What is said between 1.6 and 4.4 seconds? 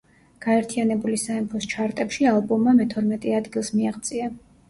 ჩარტებში ალბომმა მეთორმეტე ადგილს მიაღწია.